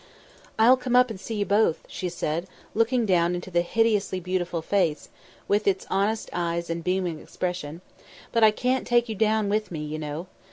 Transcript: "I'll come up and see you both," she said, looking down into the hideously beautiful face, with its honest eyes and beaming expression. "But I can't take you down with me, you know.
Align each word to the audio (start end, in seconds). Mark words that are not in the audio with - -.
"I'll 0.57 0.77
come 0.77 0.95
up 0.95 1.11
and 1.11 1.19
see 1.19 1.35
you 1.35 1.45
both," 1.45 1.83
she 1.87 2.09
said, 2.09 2.47
looking 2.73 3.05
down 3.05 3.35
into 3.35 3.51
the 3.51 3.61
hideously 3.61 4.19
beautiful 4.19 4.63
face, 4.63 5.09
with 5.47 5.67
its 5.67 5.85
honest 5.91 6.27
eyes 6.33 6.71
and 6.71 6.83
beaming 6.83 7.19
expression. 7.19 7.81
"But 8.31 8.43
I 8.43 8.49
can't 8.49 8.87
take 8.87 9.09
you 9.09 9.13
down 9.13 9.47
with 9.47 9.69
me, 9.69 9.81
you 9.83 9.99
know. 9.99 10.25